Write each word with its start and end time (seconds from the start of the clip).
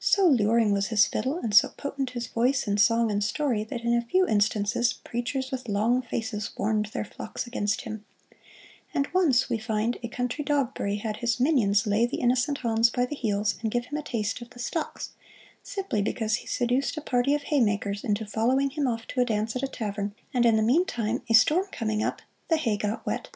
So 0.00 0.26
luring 0.26 0.72
was 0.72 0.88
his 0.88 1.06
fiddle, 1.06 1.36
and 1.38 1.54
so 1.54 1.68
potent 1.68 2.10
his 2.10 2.26
voice 2.26 2.66
in 2.66 2.78
song 2.78 3.12
and 3.12 3.22
story, 3.22 3.62
that 3.62 3.82
in 3.82 3.94
a 3.94 4.02
few 4.02 4.26
instances 4.26 4.92
preachers 4.92 5.52
with 5.52 5.68
long 5.68 6.02
faces 6.02 6.50
warned 6.56 6.86
their 6.86 7.04
flocks 7.04 7.46
against 7.46 7.82
him; 7.82 8.04
and 8.92 9.06
once 9.14 9.48
we 9.48 9.56
find 9.56 9.98
a 10.02 10.08
country 10.08 10.42
Dogberry 10.44 10.96
had 10.96 11.18
his 11.18 11.38
minions 11.38 11.86
lay 11.86 12.06
the 12.06 12.16
innocent 12.18 12.58
Hans 12.58 12.90
by 12.90 13.06
the 13.06 13.14
heels 13.14 13.54
and 13.62 13.70
give 13.70 13.84
him 13.84 13.96
a 13.96 14.02
taste 14.02 14.42
of 14.42 14.50
the 14.50 14.58
stocks, 14.58 15.12
simply 15.62 16.02
because 16.02 16.34
he 16.38 16.48
seduced 16.48 16.96
a 16.96 17.00
party 17.00 17.32
of 17.32 17.42
haymakers 17.44 18.02
into 18.02 18.26
following 18.26 18.70
him 18.70 18.88
off 18.88 19.06
to 19.06 19.20
a 19.20 19.24
dance 19.24 19.54
at 19.54 19.62
a 19.62 19.68
tavern, 19.68 20.12
and 20.34 20.44
in 20.44 20.56
the 20.56 20.62
meantime 20.62 21.22
a 21.30 21.34
storm 21.34 21.68
coming 21.70 22.02
up, 22.02 22.20
the 22.48 22.56
hay 22.56 22.76
got 22.76 23.06
wet. 23.06 23.28